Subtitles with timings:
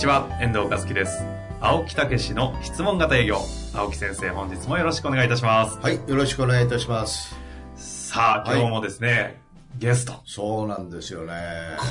[0.00, 1.22] ちは遠藤和樹です
[1.60, 3.36] 青木武の質問型営業
[3.74, 7.36] 青木先生本日もよろしくお願いいたしますはいよろしくお願いいたします
[7.76, 9.36] さあ今日もですね、はい
[9.78, 10.14] ゲスト。
[10.26, 11.32] そうなんですよね。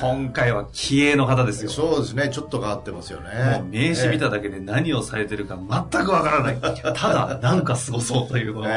[0.02, 1.72] 今回は気鋭の方ですよ。
[1.72, 2.30] そうですね。
[2.30, 3.30] ちょっと変わってますよね。
[3.58, 6.60] もう名刺見ただけで何をされてるか全くわからない。
[6.60, 8.68] ただ、なんかすごそうというこの、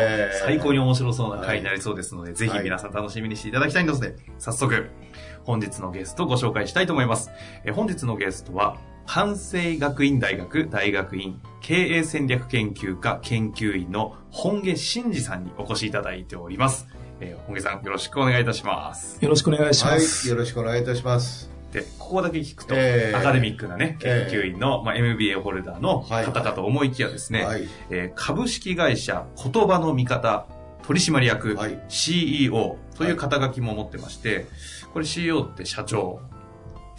[0.40, 4.88] 最高に面白そうな回になりそうですので、ぜひ皆さん楽しみにしていただきたいので、早速、
[5.42, 7.32] 本日のゲストをご紹介したいと思います。
[7.64, 16.88] え本日のゲストは、関西学院大学大学院経営戦略研究科研究員の本家真二さんにお越しいただいております。
[17.20, 19.18] えー、本毛さんよろしくお願いいたします。
[19.22, 20.28] よろしくお願いします。
[20.28, 21.50] はい、よろしくお願いいたします。
[21.72, 30.46] で、ここだけ聞くと、えー、アカデミックなね、研究員の、えー、まあ、MBA ホルダーの方かと思いきやですね、はい、えー、株式会社言葉の味方
[30.86, 34.46] 取締役、はい、CEO という肩書きも持ってまして、
[34.92, 36.20] これ CEO って社長。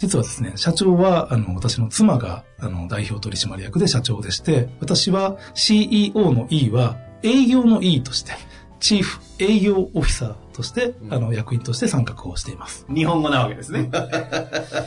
[0.04, 8.32] 実はですね、社長は、あの、私の妻が、あの、代表取締役で社長でして、私は CEO の E は営業の E として、
[8.80, 12.84] チーフ営業オフィサーとして、うん、あの、役員として参画をしています。
[12.94, 13.90] 日本語なわけですね。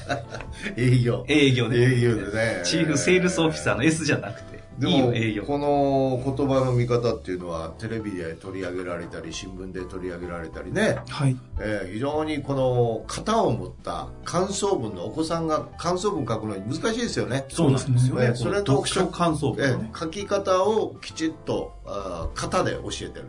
[0.78, 1.26] 営業。
[1.28, 1.78] 営業で。
[1.80, 2.62] 営業でね。
[2.64, 4.57] チーフセールスオフィサーの S じゃなくて。
[4.78, 11.36] でもこの言葉の見方っていうのはテレビで取り上げられたり新聞で取り上げられたりね、はい。
[11.60, 17.46] えー、非常にこの型を持った感想文のお子さんが感想文書くのに難しいですよね。
[17.50, 23.26] そうなんですよね、それの読書感想文、ね、書き方をきちっとあ型で教えてる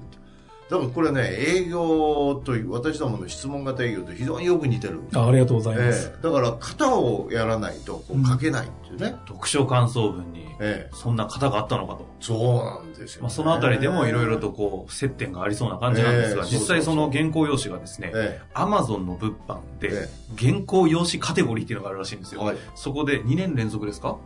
[0.71, 5.01] だからこれね、営業という、私どもの質問型営業と非常によく似てる。
[5.15, 6.13] あありがとうございます。
[6.15, 10.47] えー、だから、型をやらないとこう書けないっていうね、うん、読書感想文に、
[10.93, 12.07] そんな型があったのかと。
[12.21, 18.13] そうなんですよ、ね、まあ、そのあたりでもいろいろとこう、接点がありそうな感じなんですが、えー、実際その原稿用紙がですね、
[18.53, 20.09] アマゾンの物販で、
[20.39, 22.43] 原稿用紙カテゴリーっていうのがあるらしいんですよ。
[22.43, 24.19] はい、そこで2年連続ですか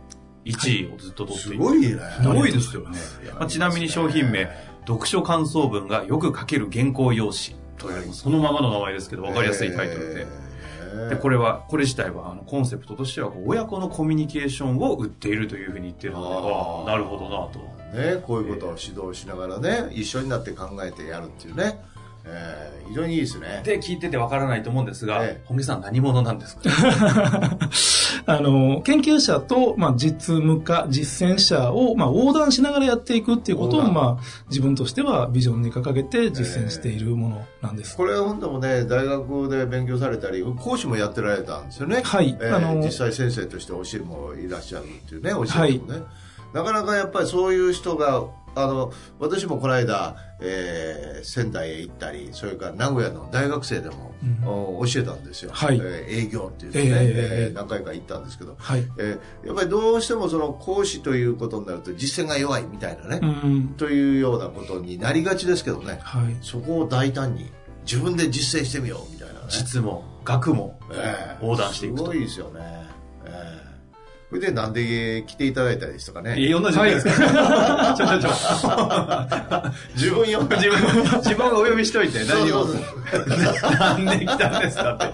[0.43, 1.99] ?1 位をずっと取っていて、すごいね。
[2.21, 2.97] すごいですよね。
[3.39, 10.27] まあ、ちなみに商品名、読書感想文がよく書ける原稿用紙という、そのままの名前ですけど、わかりやすいタイトルで。
[11.09, 17.59] で、これは、これ自体は、あの、コンセプトとしては、親子のコミュニケーションを売っているというふうに言ってるので、ああ、なるほどなと。
[17.97, 21.83] ね、こういうことを指導しながらね、一緒になって考えてやるっていうね。
[22.25, 23.61] えー、非常にいいですね。
[23.65, 26.61] で、聞いててわからないと思うんですが、ええ、本木さん何者なんですか？
[28.25, 37.91] あの、研究者と、まあ、実務家、実践者を、まあ、横断しながらやっていくっていうことを、まあ、自分としてはビジョンに掲げて実践しているものなんです。
[37.91, 42.01] えー、これは本当もね、大学で勉強されたり、講師もやってられたんですよね。
[42.03, 42.37] はい。
[42.39, 45.93] えー、あの実際先生として教えもいらっしゃるっていうね、教えてもね。
[45.93, 46.03] はい、
[46.53, 48.23] なかなかやっぱりそういう人が
[48.55, 55.77] あの私もこの間、えー、仙台へ行ったりそれから名古屋の大学生でも、うん、教えたんですよ、はい。
[55.77, 58.83] えー、営業っていうね、えー、えー、何回か行ったんですけど、はい。
[58.99, 67.51] えー、やっぱりどうしてもその講師ということになると実践が弱いみたいなね、うん、というようなことになりがちですけどね、はい、そこを大胆に
[67.85, 70.79] 自分で実践してみようみたいな、ね、実も学も
[71.41, 72.83] 横断していくと、すごいですよね
[74.33, 76.39] それでなんで来ていただいたりですとかね。
[76.39, 77.93] いや、同じですか？
[77.95, 78.29] ちょちょちょ。
[79.93, 80.41] 自分よ。
[80.41, 82.73] 自分、自分がお呼びしといて、大丈夫。
[83.77, 85.05] なんで来たんですかって。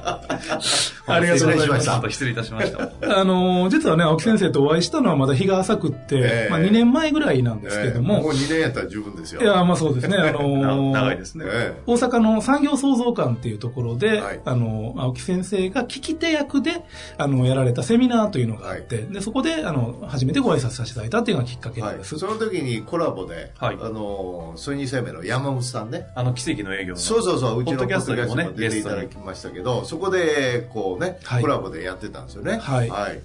[1.11, 2.01] ありがとうございました。
[2.09, 3.19] 失礼いたしました。
[3.19, 8.21] あの、実はね、青木先生とお会いしたのはまだ日が浅くって、まあ2年前ぐらいなんですけども。
[8.21, 9.41] もう2年やったら十分ですよ。
[9.41, 10.15] いや、まあそうですね。
[10.17, 11.45] あの長いですね。
[11.85, 16.83] 大阪の産業創造館っていうところで、あの、青木先生が聞き手役で、
[17.17, 22.15] あの、やられたセミナーというのがあって、で、そこで、あの、初めてご挨拶させていただいたっていうのがきっかけなんです。
[22.15, 26.07] はい、その時にコラボで、はい、あの、ソニー生命の山本さんね。
[26.15, 26.99] あの、奇跡の営業の。
[26.99, 32.57] そうそうそう、うちのポッドキャストにもね、出ていただきましたけど、そこで、こうね、コラボでやってたんですよね。
[32.57, 32.89] はい。
[32.89, 33.19] はい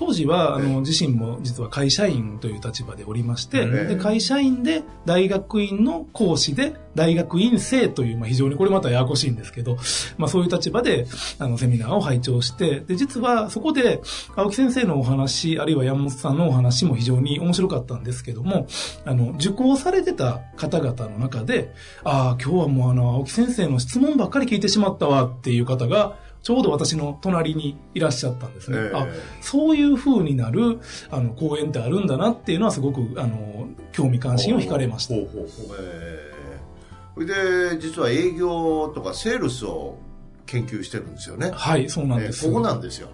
[0.00, 9.76] 当時は、あの、自身も実は会社員という立場でおりまして、で会社員で大学院の講師で大学院生という、まあ、非常にこれまたややこしいんですけど、
[10.16, 11.06] まあ、そういう立場で、
[11.38, 14.00] あの、セミナーを拝聴して、で、実はそこで、
[14.36, 18.68] 青木先生のお話、あるいは山本さんのお話も非常に面白かったんですけども、
[19.04, 21.74] あの、受講されてた方々の中で、
[22.04, 28.78] ああ、今日はもうあの、青木先生の質問ばっかり聞いてしまったわっていう方が、ちょうど私の隣にいらっしゃったんですね。
[28.78, 29.06] えー、あ
[29.40, 35.14] そういう風になるあの公演ってあるんだなっていうのはすごくあの興味関心を惹かれました。
[35.14, 35.34] ほうほう
[35.68, 39.98] ほうえー、で実は営業とかセールスを
[40.46, 41.50] 研究してるんですよね。
[41.52, 42.46] はい、そうなんです。
[42.46, 43.08] えー、ここなんですよ。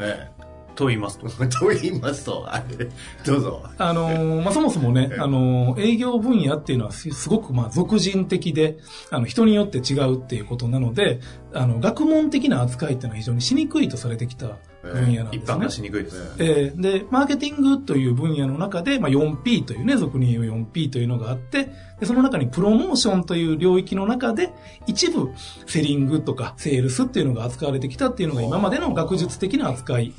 [0.00, 0.37] ええ
[0.78, 1.26] と言いますと。
[1.50, 2.46] と言いますと、
[3.26, 3.64] どうぞ。
[3.78, 8.78] あのー、まあ、そもそもね、あのー、営業分野っていうのはすごく、まあ、俗人的で、
[9.10, 11.18] あの、人によって違うっていうことなので、
[11.52, 14.58] あの、学問的な扱いっていうのは非常にしにくいとされてきた
[14.92, 15.42] 分野なんですね。
[15.44, 16.30] 一般化しにくいですね。
[16.38, 21.70] えー、で、マーケティングという分野の中で、まあ、4P というね、俗に言う 4P というのがあって、
[22.00, 24.52] で、その中にプロモーションという領域の中で、
[24.86, 25.30] 一部、
[25.66, 30.14] セリングとかセールスっていうのが扱われてきたっていうのが今までの学術的な扱い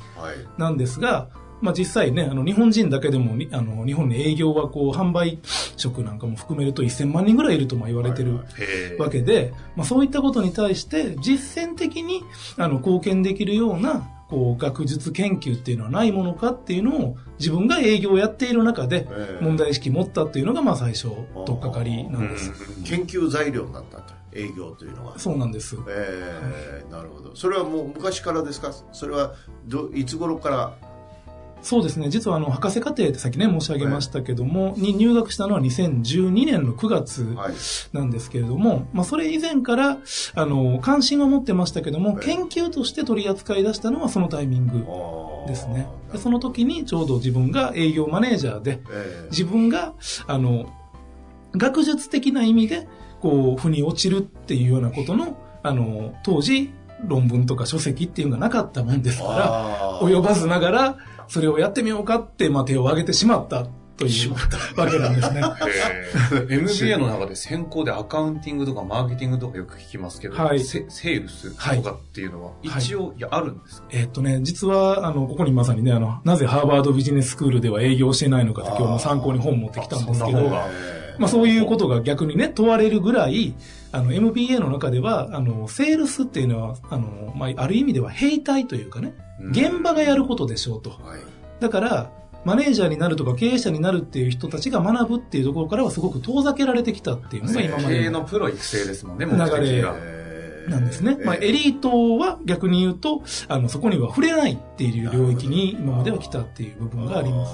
[0.58, 1.28] なんですが、
[1.60, 5.38] まあ実際ね、あの日本人だけでも、あの日本に営業はこう販売
[5.76, 8.40] 職なんかも含めると1000万人ぐらいいるとも言われてる
[8.98, 12.24] わけで、まあそういったことに対して実践的に
[12.56, 19.08] あの貢献できるようなこう学術研究っていうのはないものかっていうのを自分が営業をやっている中で
[19.40, 21.08] 問題意識持ったっていうのがまあ最初
[21.46, 22.52] 取っかかりなんです。
[22.84, 24.14] 研究材料になったと。
[24.32, 25.18] 営業というのは。
[25.18, 25.76] そうなんです。
[25.88, 27.34] えー、なるほど。
[27.34, 28.72] それはもう昔からですか？
[28.92, 29.34] それは
[29.66, 30.76] どいつ頃から
[31.62, 32.08] そうですね。
[32.08, 37.36] 実はあの、博士課程ってさっきね、申し上げましたけども、に入学したのは2012年の9月
[37.92, 39.98] なんですけれども、はい、まあ、それ以前から、
[40.34, 44.84] あの、関心は持ってましたけども、研究として取り扱い出したのはそのタイミング
[45.46, 45.88] ですね。
[46.12, 48.80] でその時にちょうど自分が営業マネージャーで、
[49.30, 49.94] 自分が、
[50.26, 50.72] あの、
[51.52, 52.88] 学術的な意味で、
[53.20, 56.72] こう、腑に落ちるっていうようなことの、あの、当時、
[57.04, 60.96] 論文とか書籍っていうのがなかったもんですから、及ばずながら、
[61.30, 63.66] それをやってみようかって、まあ、手を挙げてしまった
[63.96, 64.32] という
[64.76, 65.42] わけなんですね。
[66.48, 80.48] MBA の中で先行でアカウンティングとかマーケティングとかよく聞きますけど、はい、セールスとかっていうのは一応、い、やあるんですか、えー、っとね、実は、あの、ここにまさにね、あの、なぜハーバードビジネススクールでは営業してないのかって今日も参考に本持ってきたんですけど、
[81.18, 83.54] まあそういうことが逆にね、問われるぐらい、
[83.92, 89.14] あの、MBA の中では、あの、セールスっていうのは、あの、まあ、ある意味では兵隊というかね、
[89.50, 90.92] 現場がやることでしょうと。
[91.60, 92.12] だから、
[92.44, 99.82] マネージャーになるとか経営者になるっていう人たちが学ぶっていうところからはすごく遠ざけられてきたっていうのが今まで経営のプロ育成ですもんね、流れ
[100.68, 101.18] なんですね。
[101.24, 107.52] まあ、エリートは逆に言うと、あの、そこには触れないっていう領域に今までは来たっていう部分があります。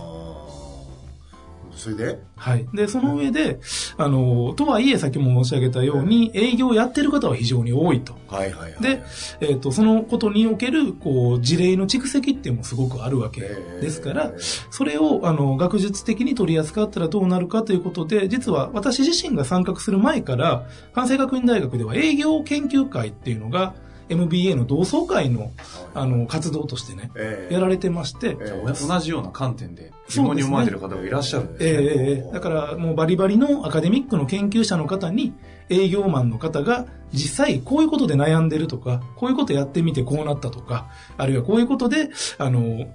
[1.76, 2.18] それで？
[2.36, 2.66] はい。
[2.74, 3.60] で、その上で、
[3.96, 8.14] あの、とはいえ、先も申し上げたように、営業をやってる方は非常に多いと。
[8.28, 8.82] はいはいはい。
[8.82, 9.02] で、
[9.40, 14.32] えっ、ー、と、そのことにおける、こう、事例の蓄積っていうのもすごくあるわけですから、
[14.70, 23.74] それを、あの、学術的に取り扱ったらどうなるかということで、実は私自身が参画する前から、関西学院大学では営業研究会っていうのが、
[24.08, 25.52] MBA の同窓会の
[25.94, 31.70] あの活動としてね、えー、やられてまして、えー、同じような観点で疑問に思われてる方がいらっしゃるんですね。
[31.70, 35.34] ええー、だからもうバリバリのアカデミックの研究者の方に
[35.68, 42.86] 営業マンの方が実際こういうことで悩んでるとか、こういうことやってみてこうなったとか、あるいはこういうことで、あの、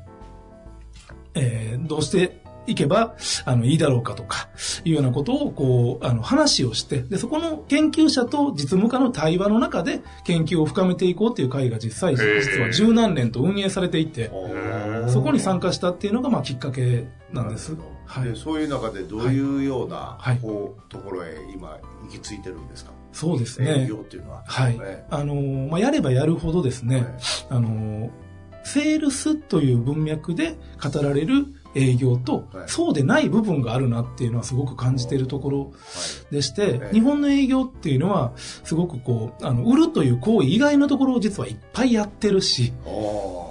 [1.34, 3.16] えー、どうしていけば、
[3.46, 4.50] あの、いいだろうかとか、
[4.86, 14.32] いうようなことを、こう、あの、話をして、で、そこの研究者と実務家の対話の中で研究を深めていこうっていう会が実際、実は十何年と運営されていて、
[15.10, 17.76] そこに参加したっていうのが、まあ、きっかけなんです。
[18.06, 22.92] はい、そういう中でどういうような、はい、こうところへ今行き着いてるんですか？
[23.14, 23.84] そうですね。
[23.84, 24.44] 営業っていうのは。
[24.46, 24.78] はい。
[25.10, 25.36] あの、
[25.70, 27.06] まあ、やればやるほどですね、
[27.50, 28.12] あの、
[28.66, 35.72] セールスという文脈で語られる営業と、そうでない部分があるなっていうのはすごく感じているところ
[36.32, 42.74] でして、日本の営業っていうのは、すごくこう、あの、売るという行為以外のところを実はいっぱいやってるし、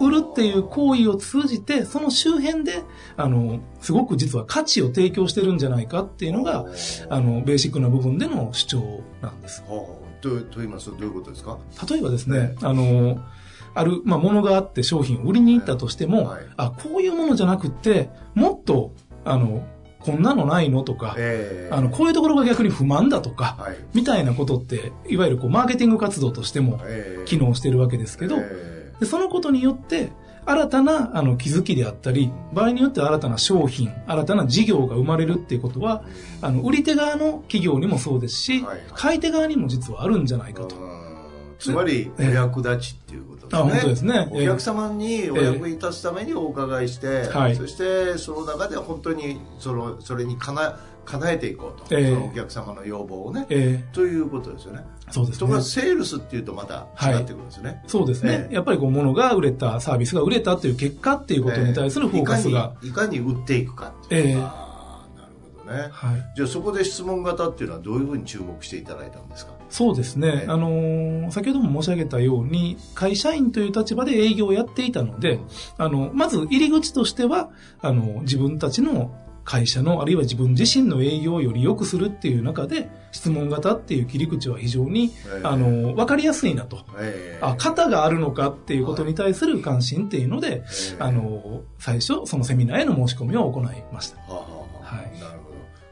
[0.01, 2.83] 売るっていう行為を通じて、その周辺で、
[3.17, 6.67] あの、すごく実は価値を提供してるんじゃないかっていうのが、
[7.09, 9.63] あの、ベーシックな部分での主張なんです。
[10.21, 11.57] と、と言いますとどういうことですか？
[11.89, 13.19] 例えばですね、あの、
[13.75, 18.93] ある、まあ、ものがあって商品を売りに行ったとしても、はい、あ、こういうものじゃなくて、もっと、
[19.25, 19.67] あの、
[20.01, 26.81] こんなのないのとか、えー、あの、こういうところが逆に不満だとか、はい、みたいなことって、いわゆるこう、マーケティング活動としても
[27.27, 30.11] 機能してるわけですけど、えー、でそのことによって、
[30.47, 36.03] 新たなあの気づきであったり、場合によっては新たな商品、新たな事業が生まれるっていうことは、
[36.41, 40.77] あの、売り手側の企業にもそうですし、はい、買い手側にも実はあるんじゃないかと。
[41.61, 43.59] つまり、お役立ちっていうことですね。
[43.61, 44.29] あ、本当ですね。
[44.33, 54.85] お客様にお役に立つためにお伺いして、えー、そしてその中で本当にそのそれにかな叶えていこうと、えー、お客様の要望をね、えー、ということですよね。
[55.11, 55.41] そうですね。
[55.41, 57.69] ところがセールスっていうとまた違ってくるんですね。
[57.71, 58.47] はい、そうですね。
[58.49, 62.75] えー、やっぱりこう物が売れた、サービスが売れたっていう結果っていうことに対するフォーカスが。
[62.83, 64.71] いかに売っていくかっていうのが、
[65.67, 65.89] ね。
[65.91, 66.33] はい。
[66.37, 69.53] じゃあそこで質問型っていうのはどういうふうに注目していただいたんですか？
[69.71, 70.45] そうですね。
[70.49, 75.39] あのー、先ほども申し上げたように、会社員という立場で営業をやっていたので、
[75.79, 77.51] あの、まず入り口としては、
[77.81, 79.13] あの、自分たちの
[79.45, 86.85] 会社の、あるいは自分自身の営業をより良くするっていう中で、質問型っていう切り口は非常に、えー、あの、わかりやすいなと。
[86.99, 94.19] えー、あ、型があるのかっていうことに対する関心っていうので、えー、あの、最初、そのセミナーへの申し込みを行いました。
[94.33, 94.60] はあ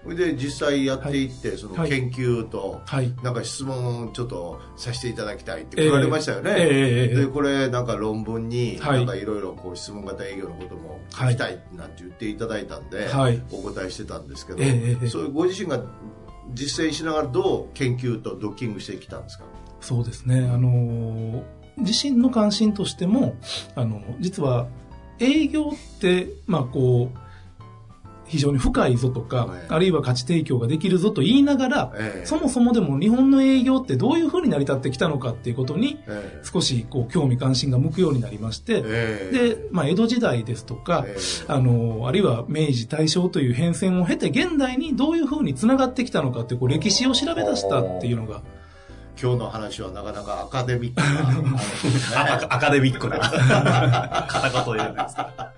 [0.09, 6.55] それで実際やっていって、はい、その研究と、はい、なんか質問ちょっとさせていただきたいって来られましたよね。
[6.57, 15.83] えー、で、これなんか論文に、なんかいろいろこう質問型営業のことも聞きたいなんて言っていただいたんで、はい、お答えしてたんですけど、えー、そういうご自身が
[16.55, 19.45] 実践しながらどう研究とドッキングしてきたんですか？
[19.83, 20.49] そうですね。
[20.51, 21.43] あのー、
[21.81, 23.37] 自身の関心としても、
[23.75, 24.69] あの、実は
[25.19, 27.19] 営業って、まあこう、
[28.29, 31.93] 非常に深いぞとか、あるいは価値提供ができるぞと言いながら、
[32.25, 35.99] そもそもでも日本の営業ってどういうふうに成り立ってきたのかっていうことに、
[36.43, 41.07] 少しこう興味関心が向くようになりまして、で、まあ江戸時代ですとか、
[41.47, 48.43] あの、あるいは明治大正という変遷を経て現代にどういうふうに繋がってきたのかっていうこう歴史を調べ出したっていうのが、
[49.21, 51.43] 今日の話はなかなかアカデミックな、
[52.39, 53.19] ね、アカデミックな。
[54.29, 55.53] 片言言うんですか。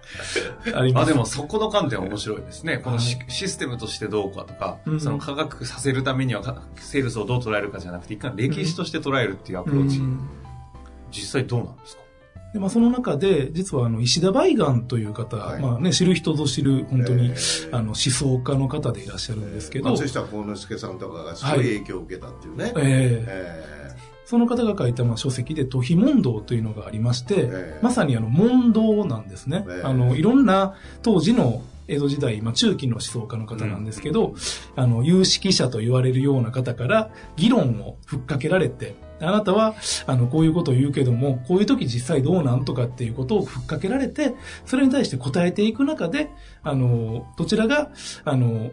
[0.75, 1.02] あります。
[1.05, 2.79] あ、でもそこの観点は面白いですね。
[2.79, 10.21] このシステムとしてどうかとか、うん、その科学させるためにはセールスをどう捉えるかじゃなくて、一回歴史として捉えるっていうアプローチ、うん、
[11.11, 12.02] 実際どうなんですか？
[12.52, 19.90] で、まあ、その中で、実はあの、石田梅岩という方、はい、まあね、知る人ぞ知る、本当に、えー、あの、思想家の方でいらっしゃるんですけど。
[19.90, 22.64] 松下幸之助さんとかがすごい影響を受けたっていうね。
[22.64, 29.64] はい、えー、えー、その方が書いた、まあ、書籍で、都比問答というのがありまして、えー、まさにあの、問答なんですね。
[29.85, 34.35] あの、いろんな当時の江戸時代、まあ、中期の思想家の方なんですけど、うん、
[34.75, 39.75] あの、有識者と言われるような方から議論をふっかけられて、あなたは、
[40.07, 44.35] あの、こういうことを言うけども、こういう時実際どうなんとかっていうことをふっかけられて、
[44.65, 46.31] それに対して答えていく中で、
[46.62, 47.91] あの、どちらが、
[48.25, 48.71] あの、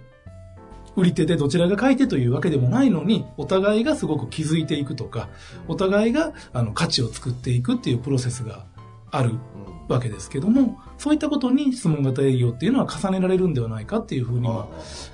[0.96, 5.30] 売り手でどちらが買い手というわけでもないのに、お互いがすごく気づいていくとか、
[5.68, 8.66] お互いがあの価値を作っていくっていうプロセスが
[9.12, 9.36] ある
[9.88, 14.68] わけですけども、そういったことに質問型営業っていうのは重ねられるんではないかっていうふうには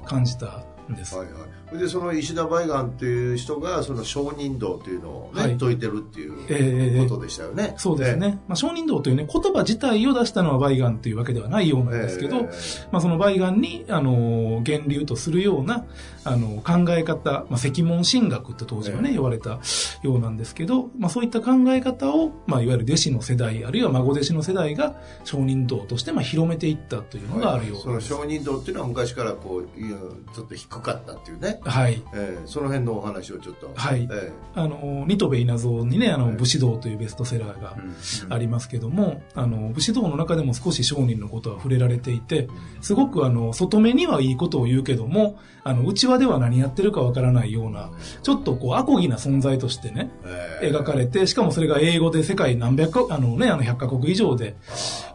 [0.06, 1.16] 感じたんです。
[1.16, 7.70] はいはいでその石田梅岩という人がその承認道というのをね、はい、説いてるっていうことでしたよね。
[7.74, 8.40] えー、そうですね。
[8.48, 15.86] まあ、承認道というね、言葉自体を出したのは梅岩というわけではないようなんですけど、えー、まあ、その梅岩に、あの、源流とするような、
[16.24, 19.60] あの、考え方、まあ、石門神学って当時はね、えー、言われた
[20.04, 27.88] ようなんですけど、まあ、そういった考え方を、まあ、いわゆる弟子の世代、あるいは孫弟子の世代が承認道として、まあ、広めていったというのがあるようです。
[27.88, 29.68] はい、その承認道っていうのは昔からこう、
[30.34, 31.60] ちょっと低かったっていうね。
[31.64, 32.02] はい。
[32.14, 33.72] えー、その辺のお話をちょっと。
[33.76, 34.08] はい。
[34.12, 37.76] えー、あの、ニトベ稲造にね、あの、武士道というベストセラーが
[38.30, 42.48] ありますけども、あの、武士道の中でも少し商人のことは触れられていて、
[42.82, 47.90] すごくあの、外目にはいいことを言うけども、あの、内輪では何やってるかわからないような、
[48.22, 50.12] ちょっとこう、アコギな存在としてね、
[50.62, 54.56] 描かれて、しかもそれが英語で世界何百か、あのね、あの、100カ国以上で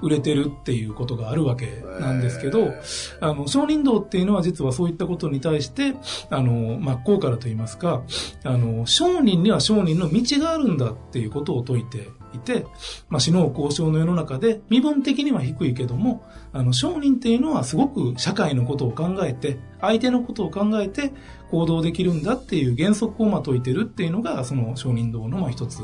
[0.01, 2.73] 売れてるっていうことがあるわけなんですけど、
[3.21, 5.95] あの、商人道っていうのは実はそういったことに対対して、
[6.31, 8.03] あの、真っ向からと言いますか、
[8.45, 12.67] あの、商人には商人の道があるんだっていうことを説いていて、
[13.09, 21.13] まあ、死の交渉の世の中で身分的には低いけども、あの、商人っていうのはすごく社会のことを考えて、相手のことを考えて
[21.51, 25.83] 行動できるんだっていう原則をまといてるっていうのが、その商人道のまあ一つ、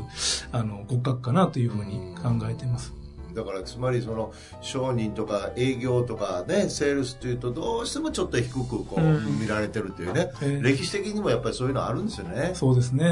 [0.52, 3.04] あの、骨格かなというふうに考えています。
[3.35, 9.00] だからつまりその商人とか営業とかねセールスというとどうしてもちょっと低くこう
[9.41, 12.53] 見られてるというね、うん、歴史的にもやっぱりそういうのあるんですよね。
[12.55, 13.05] そうですね、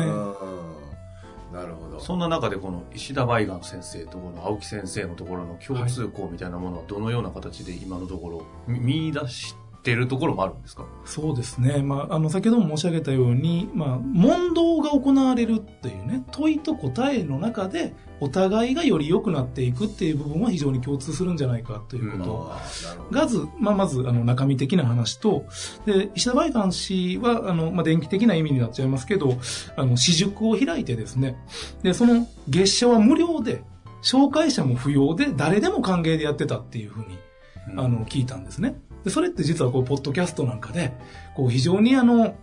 [1.52, 2.00] なるほど。
[2.00, 10.87] そんな中でこの石田梅岩先生とこの青木先生のところの共通項みたいなものはどのような形で今のところ見出してるところもあるんですか？
[11.05, 11.83] そうですね。
[11.83, 22.53] まあ、あの、先ほども申し上げたように、まあ、問答が行われるっていうね、問いと答えの中で、お互いがより良くなっていくっていう部分は非常に共通するんじゃないかということ
[23.11, 25.45] がず、まあ、まずあの中身的な話と、
[25.85, 29.39] で、石田梅岩氏は、あの、まあ、電気的な意味になっちゃいますけど、
[29.77, 31.37] あの、私塾を開いてですね、
[31.83, 33.65] で、その月謝は無料で、
[34.03, 37.19] 紹介者も不要で、誰でも歓迎でやってたっていうふうに、
[37.77, 38.77] あの、聞いたんですね。
[39.04, 40.92] で、それって実はこう、ポッドキャストなんかで、
[41.35, 42.35] こう、非常にあの、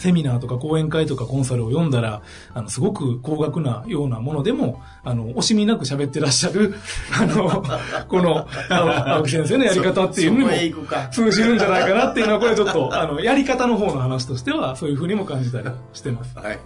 [0.00, 2.22] セミナーとか講演会とかコンサルを読んだら、
[2.54, 6.74] あの、すごく高額なようなものでも、あの、惜しみなく喋ってらっしゃる、
[7.20, 7.62] あの、
[8.08, 16.36] この、青木先生のやり方っていうのにも通じるんじゃないかなっていうのは、これちょっと、あの、やり方の方の話としては、そういうふうにも感じたりしてます。
[16.38, 16.58] はい。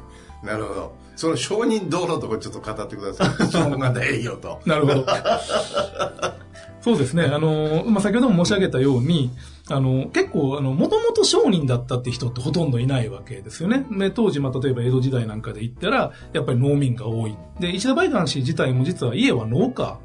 [0.45, 1.05] なるほど。
[1.17, 3.29] その承認道路のところちょっと語ってください。
[3.51, 4.61] 承認型営業と。
[4.65, 5.07] なるほど。
[6.85, 7.23] そうですね。
[7.25, 9.31] あの、まあ、先ほども申し上げたように、
[9.71, 13.87] あの、結構、あの、もともと商人だったって人ってほとんどいないわけですよね。
[13.99, 17.35] で、当時、まあ、例えば江戸時代なんかで言ったら、やっぱり農民が多い。
[17.59, 19.99] で、石田梅岩氏自体も実は家は農家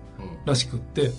[0.45, 1.12] らしくって、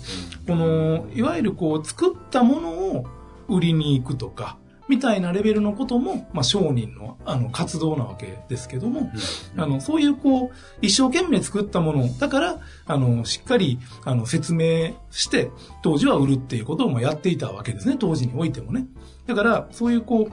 [0.47, 3.05] この、いわゆるこう、作ったものを
[3.47, 4.57] 売りに行くとか、
[4.91, 9.09] みたいなレベルのことも、まあ、商人のあの活動なわけですけども、
[9.53, 15.49] うん、あのそういうこう一生懸命作ったものだからあのしっかりあの説明して
[15.81, 18.85] 当時は売るっていうことをやっていたわけですね当時においてもね。
[19.27, 20.31] だからそういうこう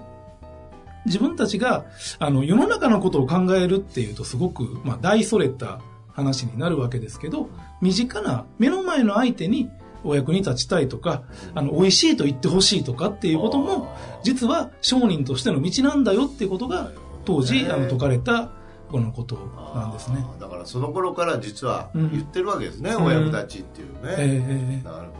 [1.07, 1.85] 自分たちが
[2.19, 7.49] あの世の中のことを考えるっていうとすごく、まあ、大それた話になるわけですけど
[7.81, 9.71] 身近な目の前の相手に
[10.05, 11.23] お役に立ちたいとか、
[11.55, 16.90] あの、美味しいと言ってほしいとかっていうことも、実は商人としての道なんだよっていうことが、
[17.25, 18.50] 当時、あの、説かれた、
[18.90, 19.37] このこと
[19.75, 20.25] なんですね。
[20.40, 24.14] だからその頃から実は言ってるわけですね、うん、お役立ちっていうね。
[24.17, 25.11] えー、なる。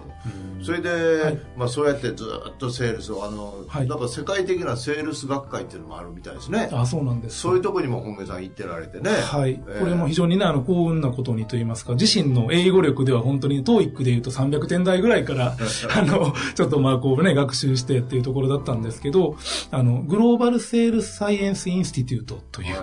[0.62, 6.68] それで、はい、まあそうやってずっとセールスをあの、はい、なんか世界的なセールス学会っていうのもあるみたいですね。
[6.73, 7.38] あそうなんです。
[7.38, 9.11] そういうところにも本毛さん行ってられてね。
[9.11, 15.56] はい、えー、これも非常にねあの幸運なことにと言いますか自身の英語力では本当に TOEIC でいうと300点台ぐらいから
[15.97, 19.37] あのちょっとまあこうね学習してっていうところだったんですけど
[19.70, 22.76] あのグローバルセールスサイエンスインスティテュートという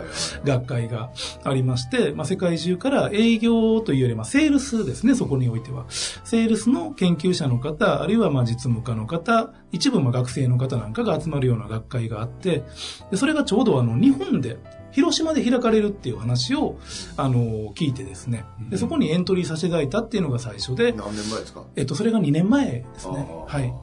[0.46, 1.12] 学会が
[1.44, 5.86] ありまして、まあ、世界中から営業というよりまあセールスですねそこにおいては。
[5.90, 12.64] セールスの研究者の方、あるいはまあ実務家の方、一部まあ学生の方なんかが集まるような学会があって、
[13.12, 14.58] でそれがちょうどあの日本で、
[14.92, 16.78] 広島で開かれるっていう話を、
[17.18, 18.46] あの、聞いてですね。
[18.70, 20.94] で、そこにエントリーさせていただいたっていうのが最初で。
[20.94, 21.64] 何年前ですか？
[21.76, 23.28] えっと、それが2年前ですね。
[23.46, 23.74] はい。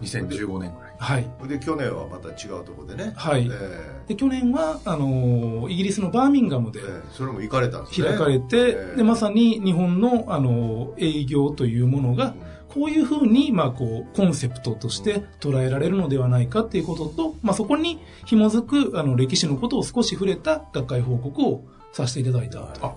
[0.00, 0.94] 2015年ぐらい。
[0.96, 1.28] はい。
[1.48, 3.12] で、去年はまた違うところでね。
[3.16, 3.46] はい。
[3.46, 8.08] えー、で、去年は、あのー、イギリスのバーミンガムで、えー、それも行かれたんですね。
[8.08, 12.36] 開かれて、えー、で、まさに日本の、あのー、営業というものが、
[12.78, 22.60] こういうふうに、まあ、こう、コンセプトとして捉えられるのではないかっていうことと、まあ、そこに紐づく、あの、歴史のことを少し触れた学会報告をさせていただいた。
[22.80, 22.94] あ、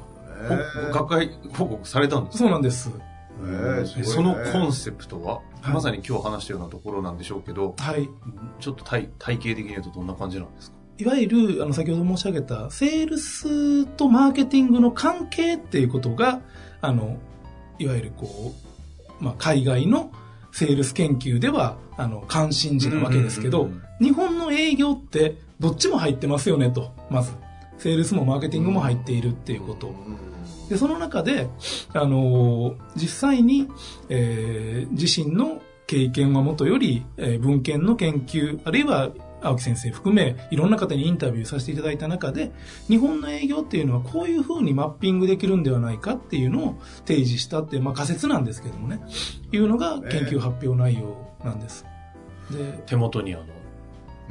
[0.93, 2.43] 学会報告されたんですか？
[2.43, 2.91] そうなんです。
[3.43, 8.07] えー、ね、そのコンセプトは、はい、まさに今日話したようなところなんでしょうけど、はい。
[8.59, 10.77] ちょっと体体系的に言うとどんな感じなんですか？
[10.99, 16.41] いわゆる、あの、先ほど申し上げた、セールスとマーケティングの関係っていうことが、
[16.81, 17.17] あの、
[17.79, 18.71] いわゆるこう、
[19.21, 20.11] まあ、海外の
[20.51, 23.69] セールス研究では、あの、関心事なわけですけど、
[24.01, 27.31] 日本の営業ってどっちも入ってますよねと、まず。
[27.77, 29.93] セールスもマーケティングも入っているっていうこと。
[30.69, 31.49] で、その中で、
[31.93, 33.67] あのー、実際に、
[34.09, 39.09] えー、自身の経験はもとより、えー、文献の研究、あるいは
[39.41, 42.51] 青木先生含め、いろんな方にインタビューさせていただいた中で、
[42.87, 49.01] 日本の営業っていうのはこういうふうにマッピングできるんではないかっていうのを提示したっていう、まあ仮説なんですけどもね、
[49.51, 51.85] いうのが研究発表内容なんです。
[52.51, 53.45] で、手元にあの、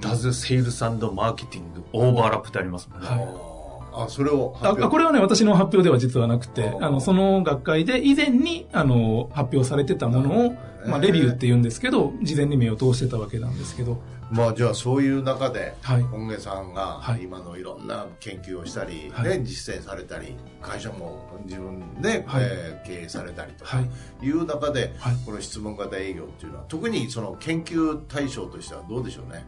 [0.00, 3.08] Does Sales and Marketing Overlap ってありますもんね。
[3.08, 3.49] はい
[3.92, 10.55] あ、それをあこれはね、私の発表では実はなくて、あの、その学会で以前に、あの、発表されてたものを、
[10.87, 13.98] まあ、レビューって言うんですけど、事前に目を通してたわけなんですけど。
[14.31, 23.81] まあ、じゃあそういう中で、はい、本毛さんが今のいろんな研究をしたり、はい、ね、実践されたり、会社も自分で、はい、えー、経営されたりとか、
[24.22, 29.44] いう中で、はい、この質問型営業っていうのは、特にその研究対象としてはどうでしょうね？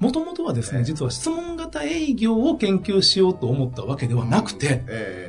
[0.00, 4.82] もともとはですね、実は質問型営業を研究しようと思ったわけではなくて、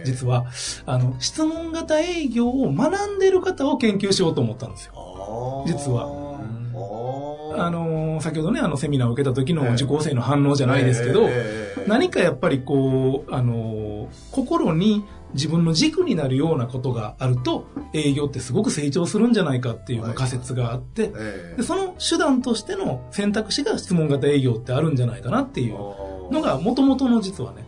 [0.06, 0.46] 実は、
[0.86, 5.66] あの、質問型営業を学んでいる方を研究しようと思ったんですよ。
[5.68, 6.32] 実は。
[7.58, 11.28] あの、先ほどね、あの、セミナーを受けた時の受講生の反応じゃないですけど、
[11.86, 21.12] 何かやっぱりこう、あの、心に自分の軸になるようなことがあると、営業ってすごく成長するんじゃないかっていう仮説があって、
[21.58, 25.74] でその手段としての選択肢が質問型営業ってあるんじゃないかなっていう
[26.32, 27.66] のが、もともとの実はね、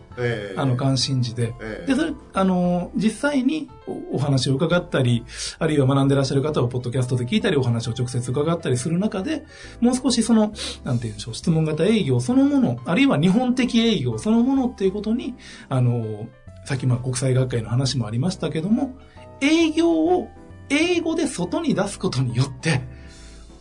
[0.56, 1.54] あの関心事で、
[1.86, 3.68] で、それ、あの、実際に
[4.12, 5.24] お話を伺ったり、
[5.58, 9.44] あるいは学んでらっしゃる方をポッドキャストで聞いたり、お話を直接伺ったりする中で、
[9.80, 10.52] もう少しその、
[10.84, 15.34] なんて言うんでしょう、質問型営業そのもの、あるいは日本的営業そのものっていうことに、
[15.68, 16.28] あの、
[16.64, 18.96] さっきまあ国際学会の話もありましたけども、
[19.40, 20.28] 営業を
[20.70, 22.82] 英語で外に出すことによって、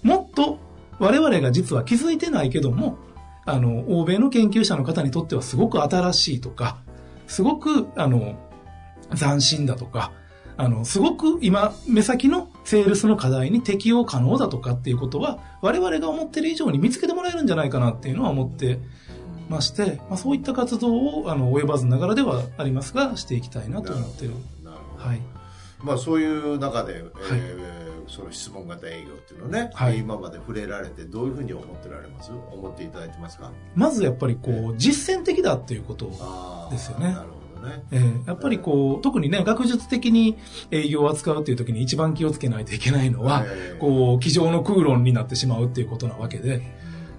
[0.01, 0.59] もっと
[0.99, 2.97] 我々が実は気づいてないけども、
[3.45, 6.77] あの、欧米の研究者の方にとってはすごく新しいとか、
[7.27, 8.35] すごく、あの、
[9.17, 10.13] 斬新だとか、
[10.55, 18.79] あの、すごく今、目先のセールスの課題に適用可能だとかっていうことは、我々が思ってる以上に見つけてもらえるんじゃないかなっていうのは思って
[19.49, 24.31] まして、まあ、そういった活動を、あの、及ばずながらではありますが、していきたいなと思ってる。
[24.97, 25.21] はい。
[25.81, 32.31] まあ、そういう中で、えー、その質問型営業っていうのね、はい、今まで触れられてどういうふうに思ってられます？
[32.31, 33.51] 思っていただいてますか？
[33.75, 36.05] まずやっぱりこう、実践的だっていうこと
[36.71, 37.07] ですよね。
[37.07, 37.67] なるほど。
[37.67, 37.83] ね。
[37.91, 40.37] えー、やっぱりこう、特にね、学術的に
[40.71, 43.43] 営業を扱うっていう時に一番気をつけないといけないのは、
[43.79, 46.61] こう、机上の空論になってしまうっていうことなわけで、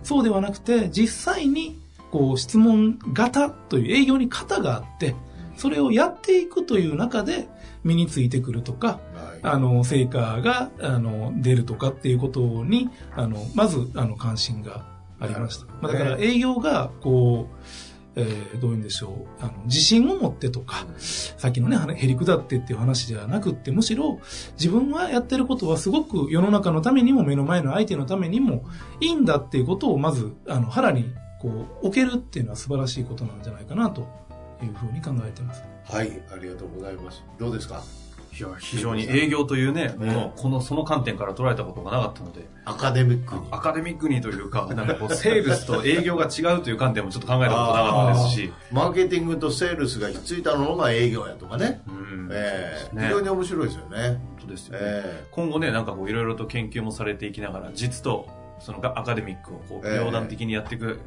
[0.03, 1.84] そうではなくて、実際に、
[2.15, 5.17] こう、質問型という営業に型があって、
[5.57, 7.49] それをやっていくという中で
[7.83, 9.01] 身についてくるとか、
[9.43, 14.87] あの、成果が、あの、出るとかっていうことに、あの、まず、あの、関心が
[15.19, 15.67] ありました。
[15.83, 17.55] まあ、だから営業が、こう、
[18.17, 24.21] えー、どういうんでしょう、あの、自信を持ってとか、さっきのね、へりくだってっていう話じゃなくって、むしろ、
[24.53, 28.65] 自分がやってることはすごく世の中のためにも目の前の相手のためにも
[29.01, 31.13] いいんだっていうことをまず、あの、腹に、
[31.45, 34.01] こう、置けるっていうのは素晴らしいことなんじゃないかなと
[34.63, 35.63] いうふうに考えてます。
[35.85, 37.23] はい、ありがとうございます。
[37.39, 37.83] どうですか？
[38.37, 42.49] いや、非常に営業というね、この、この、その観点から捉えたことがなかったので。
[42.65, 43.43] アカデミックに。
[43.53, 48.53] アカデミックにというか、 なんかこう、セールスと営業が違うという観点もちょっと考えたことなかったですし。
[48.73, 51.83] マーケティングとセールスがひっついたのが営業やとかね。
[51.87, 52.29] うん。
[52.33, 53.99] ええーね、非常に面白いですよね。
[54.09, 54.79] 本当ですよね。
[54.83, 58.27] えー、今後ね、なんかこう、いろいろと研究もされていきながら、実と、
[58.59, 60.99] そのアカデミックをこう、横断的にやっていく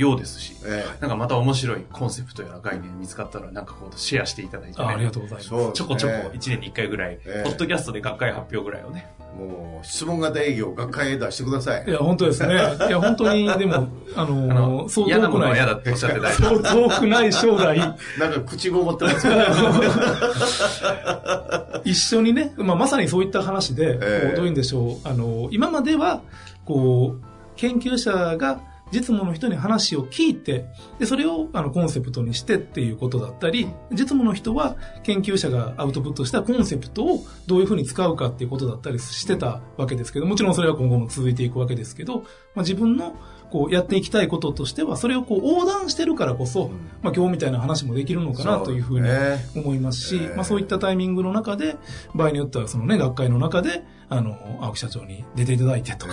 [0.00, 5.48] ようですし、えー、なんかまた面白いコンセプトや概念見つかったら、なんかこうシェアしていただいて、ね、ありがとうございます。
[5.48, 9.12] ちょこちょこ1年に1回ぐらい、えー、ポッドキャストで学会発表ぐらいをね。
[9.38, 11.84] もう、質問型営業、学会へ出してください。
[11.86, 12.54] いや、本当ですね。
[12.54, 12.58] い
[12.90, 17.78] や、本当に、でも、 あのー、あのそう嫌なものは嫌だっておっしゃってた そう遠くない将来。
[17.78, 19.36] なんか口ごもってますけど。
[21.84, 25.08] 一緒にね、まあ、まさにそういった話で、えー、どういうんでしょう。
[25.08, 26.22] あのー、今までは、
[26.64, 27.22] こう、
[27.56, 28.60] 研究者が
[28.92, 30.66] 実務の人に話を聞いて、
[30.98, 43.16] で、それをあのコンセプトにしてっていうことだったり、実務の人は研究者がアウトプットしたコンセプトをどういうふうに使うかっていうことだったりしてたわけですけど、もちろんそれは今後も続いていくわけですけど、まあ、自分の
[43.50, 46.70] こうやっていきたいこととしては、それをこう横断してるからこそ、
[47.02, 49.08] まあ今日みたいな話もできるのかなというふうに
[49.56, 51.76] 思いますし、まあそういったタイミングの中で、
[52.14, 56.12] 場合によってはそのね、学会の中で、あの、青木社長に出ていただいてとか、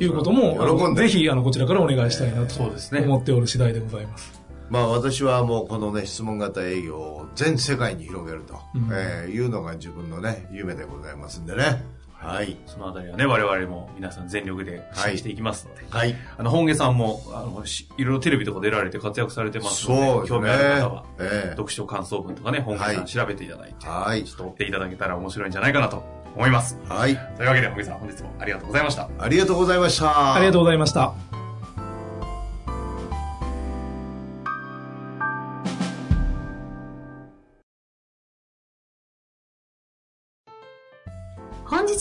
[0.00, 2.62] いうことも、ぜひ、あの、こちらからお願いしたいなと
[3.04, 4.42] 思っておる次第でございます。
[4.72, 8.58] まあ私はもうこのね、質問型営業を全世界に広げると、
[8.90, 11.84] えいうのが自分のね、夢でございますんでね。
[12.22, 12.56] はい。
[12.66, 15.84] そのあたりはね、我々も皆さん全力で支援していきますので。
[15.90, 16.14] はい。
[16.38, 17.64] あの、本家さんも、あの、
[17.96, 24.24] いろいろテレビとか出られて活躍されてますので、そう、ね、興味ある方は、えー、読書感想文とかね、本家さん調べていただいて、はい。
[24.24, 26.04] ちょっと追っていただけたら面白いんじゃないかなと
[26.36, 26.78] 思います。
[26.88, 27.16] はい。
[27.36, 29.08] というわけで、本家さん本日もありがとうございました。
[29.18, 30.34] ありがとうございました。
[30.34, 31.31] ありがとうございました。